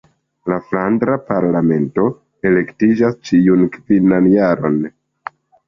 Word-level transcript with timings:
La 0.51 0.55
Flandra 0.69 1.17
Parlamento 1.27 2.07
elektiĝas 2.53 3.21
ĉiun 3.31 3.65
kvinan 3.79 4.33
jaron. 4.35 4.85